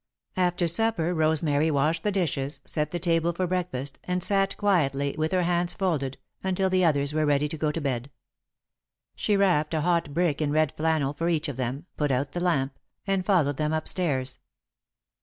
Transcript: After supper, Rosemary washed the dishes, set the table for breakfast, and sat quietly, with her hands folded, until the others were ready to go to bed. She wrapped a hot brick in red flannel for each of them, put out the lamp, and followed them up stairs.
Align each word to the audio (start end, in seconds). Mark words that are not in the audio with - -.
After 0.35 0.67
supper, 0.67 1.13
Rosemary 1.13 1.69
washed 1.69 2.01
the 2.01 2.11
dishes, 2.11 2.59
set 2.65 2.89
the 2.89 2.97
table 2.97 3.33
for 3.33 3.45
breakfast, 3.45 3.99
and 4.03 4.23
sat 4.23 4.57
quietly, 4.57 5.13
with 5.15 5.31
her 5.31 5.43
hands 5.43 5.75
folded, 5.75 6.17
until 6.43 6.71
the 6.71 6.83
others 6.83 7.13
were 7.13 7.23
ready 7.27 7.47
to 7.47 7.55
go 7.55 7.71
to 7.71 7.79
bed. 7.79 8.09
She 9.15 9.37
wrapped 9.37 9.75
a 9.75 9.81
hot 9.81 10.11
brick 10.11 10.41
in 10.41 10.49
red 10.51 10.73
flannel 10.75 11.13
for 11.13 11.29
each 11.29 11.47
of 11.47 11.57
them, 11.57 11.85
put 11.97 12.09
out 12.09 12.31
the 12.31 12.39
lamp, 12.39 12.79
and 13.05 13.23
followed 13.23 13.57
them 13.57 13.73
up 13.73 13.87
stairs. 13.87 14.39